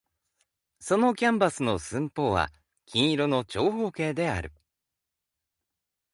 [0.79, 2.49] そのキャンバスの寸法は
[2.87, 4.51] 金色の長方形である。